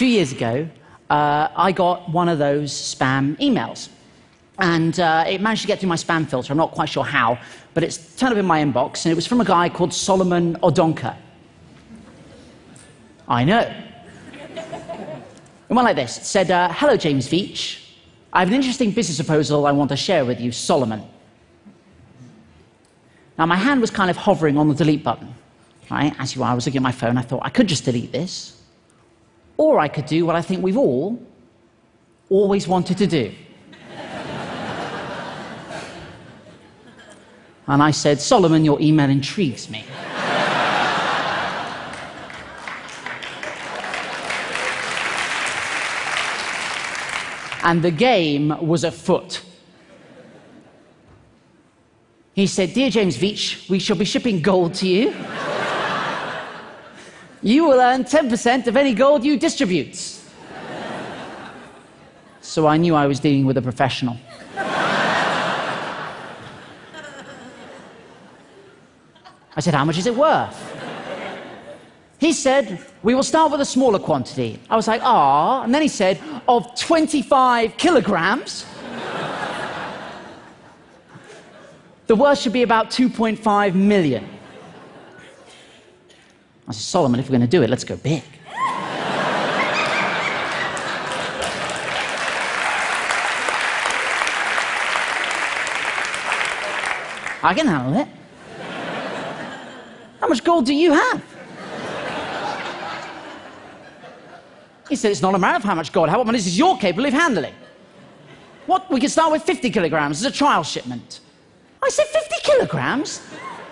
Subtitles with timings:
[0.00, 0.66] few years ago,
[1.10, 3.90] uh, I got one of those spam emails.
[4.58, 6.50] And uh, it managed to get through my spam filter.
[6.50, 7.38] I'm not quite sure how,
[7.74, 10.56] but it's turned up in my inbox, and it was from a guy called Solomon
[10.62, 11.14] Odonka.
[13.28, 13.60] I know.
[15.68, 16.16] It went like this.
[16.16, 17.90] It said, uh, Hello, James Veitch.
[18.32, 21.02] I have an interesting business proposal I want to share with you, Solomon.
[23.36, 25.34] Now, my hand was kind of hovering on the delete button.
[25.90, 26.14] Right?
[26.18, 27.18] As you are, I was looking at my phone.
[27.18, 28.59] I thought, I could just delete this.
[29.60, 31.20] Or I could do what I think we've all
[32.30, 33.30] always wanted to do.
[37.66, 39.84] and I said, Solomon, your email intrigues me.
[47.62, 49.42] and the game was afoot.
[52.32, 55.14] He said, Dear James Veitch, we shall be shipping gold to you.
[57.42, 59.96] You will earn 10% of any gold you distribute.
[62.40, 64.16] So I knew I was dealing with a professional.
[69.56, 70.56] I said, How much is it worth?
[72.18, 74.58] He said, We will start with a smaller quantity.
[74.68, 75.62] I was like, Ah.
[75.62, 78.66] And then he said, Of 25 kilograms.
[82.06, 84.28] the worth should be about 2.5 million.
[86.70, 88.22] I said, Solomon, if we're going to do it, let's go big.
[97.42, 98.06] I can handle it.
[100.20, 101.24] How much gold do you have?
[104.88, 106.08] He said, It's not a matter of how much gold.
[106.08, 107.54] How much is you're capable of handling?
[108.66, 108.88] What?
[108.88, 111.18] We can start with 50 kilograms as a trial shipment.
[111.82, 113.22] I said, 50 kilograms?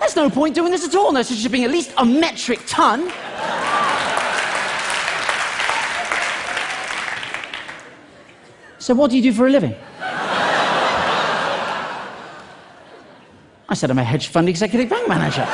[0.00, 3.10] There's no point doing this at all unless you're shipping at least a metric ton.
[8.78, 9.74] So, what do you do for a living?
[13.70, 15.46] I said, I'm a hedge fund executive bank manager.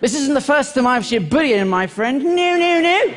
[0.00, 2.22] This isn't the first time I've shipped bullion, my friend.
[2.22, 3.14] No, no, no.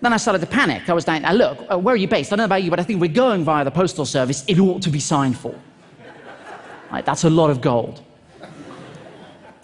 [0.00, 0.88] Then I started to panic.
[0.88, 2.32] I was like, now look, uh, where are you based?
[2.32, 4.44] I don't know about you, but I think we're going via the postal service.
[4.46, 5.54] It ought to be signed for.
[6.92, 8.02] Right, that's a lot of gold.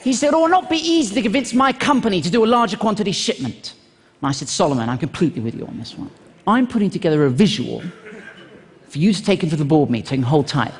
[0.00, 2.76] He said, it will not be easy to convince my company to do a larger
[2.76, 3.74] quantity shipment.
[4.20, 6.10] And I said, Solomon, I'm completely with you on this one.
[6.46, 7.82] I'm putting together a visual
[8.88, 10.22] for you to take into the board meeting.
[10.22, 10.74] Hold tight.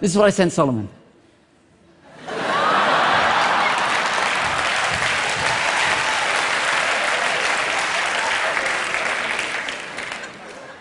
[0.00, 0.88] This is what I sent Solomon.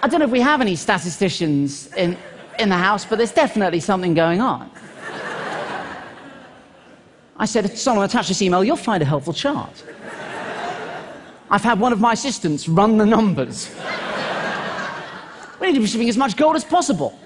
[0.08, 2.16] I don't know if we have any statisticians in,
[2.60, 4.72] in the house, but there's definitely something going on.
[7.36, 9.84] I said, Solomon, attach this email, you'll find a helpful chart.
[11.52, 13.70] I've had one of my assistants run the numbers.
[15.60, 17.20] We need to be shipping as much gold as possible.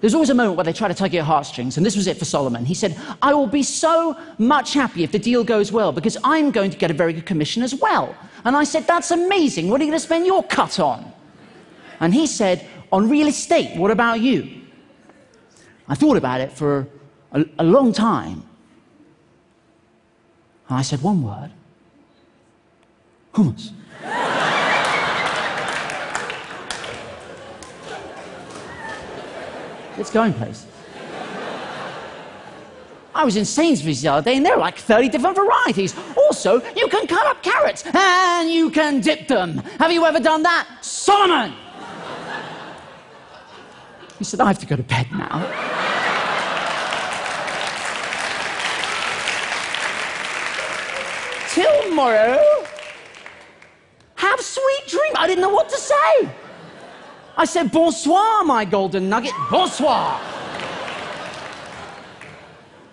[0.00, 2.16] There's always a moment where they try to tug your heartstrings, and this was it
[2.16, 2.64] for Solomon.
[2.64, 6.52] He said, I will be so much happy if the deal goes well because I'm
[6.52, 8.16] going to get a very good commission as well.
[8.46, 9.68] And I said, That's amazing.
[9.68, 11.12] What are you going to spend your cut on?
[12.00, 14.62] And he said, On real estate, what about you?
[15.86, 16.88] I thought about it for
[17.32, 18.42] a, a long time.
[20.68, 21.50] And I said one word
[23.34, 23.70] hummus.
[29.98, 30.66] It's going places.
[33.14, 35.94] I was in Sainsbury's the other day, and there are like 30 different varieties.
[36.16, 39.58] Also, you can cut up carrots and you can dip them.
[39.78, 40.66] Have you ever done that?
[40.80, 41.52] Solomon!
[44.20, 45.40] He said, I have to go to bed now.
[51.48, 52.38] Till tomorrow.
[54.16, 55.16] Have sweet dreams.
[55.16, 56.30] I didn't know what to say.
[57.38, 59.32] I said, Bonsoir, my golden nugget.
[59.50, 60.20] Bonsoir.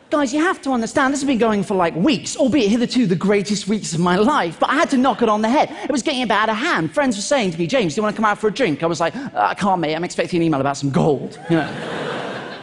[0.10, 3.16] Guys, you have to understand, this has been going for like weeks, albeit hitherto the
[3.16, 5.70] greatest weeks of my life, but I had to knock it on the head.
[5.84, 6.94] It was getting a bit out of hand.
[6.94, 8.84] Friends were saying to me, James, do you want to come out for a drink?
[8.84, 9.96] I was like, uh, I can't, mate.
[9.96, 11.38] I'm expecting an email about some gold.
[11.50, 12.54] You know?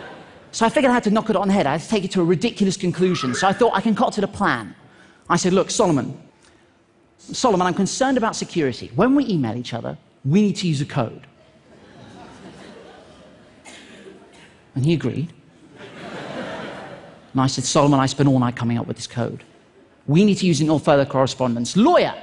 [0.52, 1.66] so I figured I had to knock it on the head.
[1.66, 3.34] I had to take it to a ridiculous conclusion.
[3.34, 4.74] So I thought I concocted a plan.
[5.28, 6.18] I said, Look, Solomon,
[7.18, 8.90] Solomon, I'm concerned about security.
[8.94, 11.26] When we email each other, we need to use a code.
[14.74, 15.32] And he agreed.
[17.34, 19.42] And I said, Solomon, I spent all night coming up with this code.
[20.06, 21.76] We need to use it in all further correspondence.
[21.76, 22.14] Lawyer.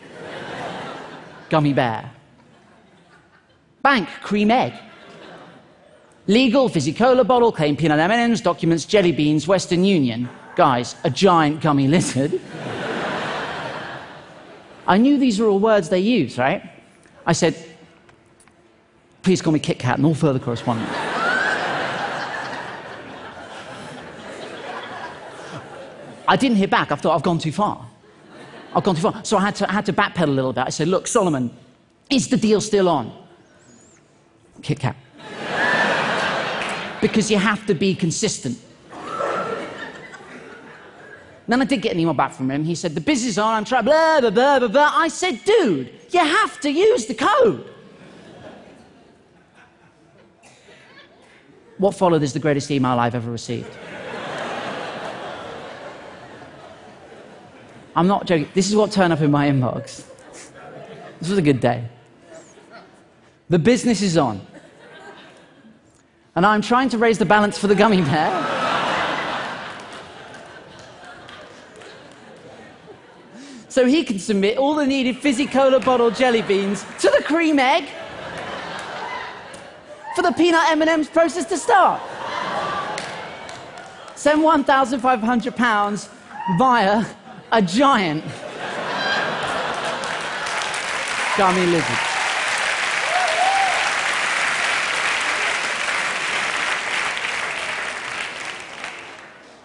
[1.50, 2.10] Gummy bear.
[3.82, 4.72] Bank, cream egg.
[6.26, 10.26] Legal, fizzy cola bottle, claim peanut M&Ms, documents, jelly beans, Western Union.
[10.56, 12.40] Guys, a giant gummy lizard.
[14.86, 16.62] I knew these were all words they use, right?
[17.26, 17.62] I said,
[19.22, 21.03] please call me Kit Kat and all further correspondence.
[26.26, 26.90] I didn't hear back.
[26.90, 27.86] I thought I've gone too far.
[28.74, 29.24] I've gone too far.
[29.24, 30.64] So I had to, I had to backpedal a little bit.
[30.66, 31.50] I said, look, Solomon,
[32.10, 33.12] is the deal still on?
[34.62, 34.96] Kit Kat.
[37.00, 38.58] because you have to be consistent.
[41.46, 42.64] Then I did get an email back from him.
[42.64, 44.92] He said, The business on, I'm trying, blah, blah, blah, blah, blah.
[44.94, 47.70] I said, Dude, you have to use the code.
[51.76, 53.76] What followed is the greatest email I've ever received.
[57.96, 58.48] I'm not joking.
[58.54, 60.04] This is what turned up in my inbox.
[61.20, 61.84] This was a good day.
[63.48, 64.40] The business is on.
[66.34, 68.62] And I'm trying to raise the balance for the gummy bear.
[73.68, 77.58] so he can submit all the needed fizzy cola bottle jelly beans to the cream
[77.58, 77.88] egg
[80.14, 82.00] for the peanut M&Ms process to start.
[84.14, 86.08] Send 1,500 pounds
[86.56, 87.04] via
[87.52, 88.24] a giant
[91.36, 91.98] gummy lizard.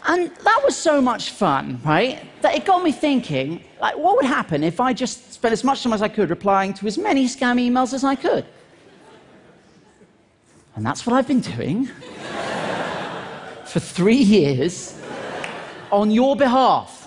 [0.10, 2.26] And that was so much fun, right?
[2.42, 5.84] That it got me thinking, like, what would happen if I just spent as much
[5.84, 8.46] time as I could replying to as many scam emails as I could?
[10.76, 11.86] And that's what I've been doing
[13.66, 15.00] for three years
[15.92, 16.99] on your behalf.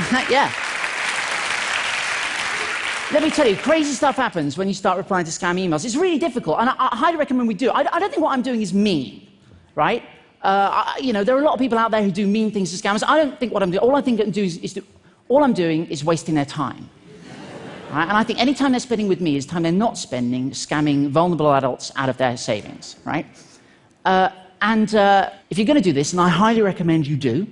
[0.30, 0.52] yeah.
[3.12, 5.84] Let me tell you, crazy stuff happens when you start replying to scam emails.
[5.84, 7.70] It's really difficult, and I, I highly recommend we do.
[7.70, 9.26] I, I, don't think what I'm doing is mean,
[9.74, 10.04] right?
[10.42, 12.50] Uh, I, you know, there are a lot of people out there who do mean
[12.50, 13.02] things to scammers.
[13.06, 13.82] I don't think what I'm doing.
[13.82, 14.84] All I think I do is, is to,
[15.28, 16.88] all I'm doing is wasting their time.
[17.90, 18.04] Right?
[18.08, 21.08] And I think any time they're spending with me is time they're not spending scamming
[21.08, 23.26] vulnerable adults out of their savings, right?
[24.04, 24.28] Uh,
[24.62, 27.48] and uh, if you're going to do this, and I highly recommend you do,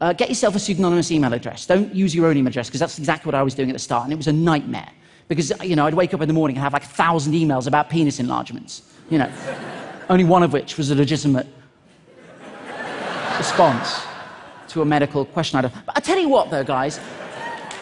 [0.00, 1.66] uh, get yourself a pseudonymous email address.
[1.66, 3.78] Don't use your own email address because that's exactly what I was doing at the
[3.78, 4.90] start, and it was a nightmare.
[5.28, 7.66] Because you know, I'd wake up in the morning and have like a thousand emails
[7.66, 8.82] about penis enlargements.
[9.10, 9.32] You know,
[10.08, 11.46] only one of which was a legitimate
[13.36, 14.02] response
[14.68, 15.58] to a medical question.
[15.58, 15.86] I'd have.
[15.86, 16.98] But I tell you what, though, guys.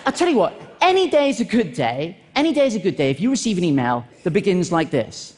[0.05, 0.61] I tell you what.
[0.81, 2.17] Any day is a good day.
[2.35, 5.37] Any day is a good day if you receive an email that begins like this.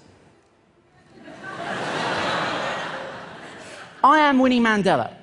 [4.03, 5.20] I am Winnie Mandela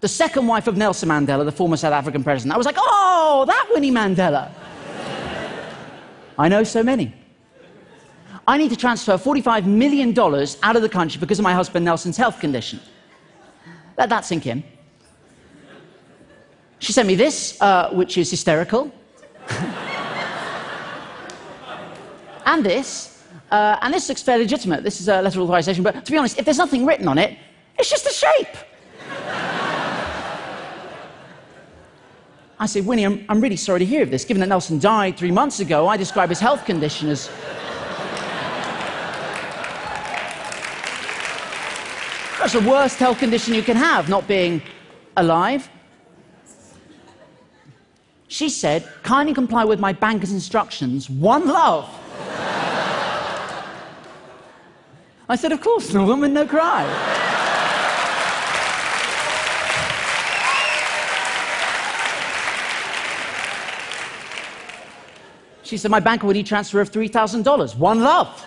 [0.00, 2.54] the second wife of Nelson Mandela, the former South African president.
[2.54, 4.50] I was like, oh, that Winnie Mandela.
[6.38, 7.14] I know so many.
[8.48, 12.16] I need to transfer $45 million out of the country because of my husband Nelson's
[12.16, 12.80] health condition.
[13.98, 14.64] Let that sink in.
[16.78, 18.90] She sent me this, uh, which is hysterical.
[22.46, 24.82] and this, uh, and this looks fairly legitimate.
[24.82, 27.18] This is a letter of authorization, but to be honest, if there's nothing written on
[27.18, 27.36] it,
[27.78, 28.56] it's just a shape.
[32.60, 34.26] I said, Winnie, I'm, I'm really sorry to hear of this.
[34.26, 37.30] Given that Nelson died three months ago, I describe his health condition as.
[42.38, 44.60] That's the worst health condition you can have, not being
[45.16, 45.70] alive.
[48.28, 51.08] She said, kindly comply with my banker's instructions.
[51.08, 51.88] One love.
[55.28, 57.29] I said, of course, no woman, no cry.
[65.70, 67.76] She said, My banker would need transfer of $3,000.
[67.76, 68.44] One love.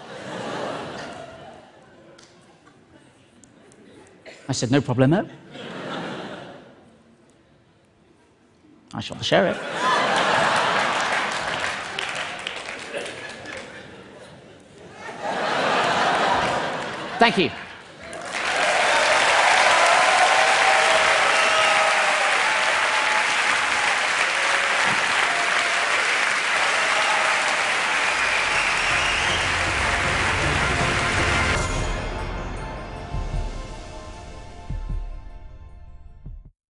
[4.49, 5.29] I said, No problemo.
[8.93, 9.57] I shall share it.
[17.19, 17.62] Thank you.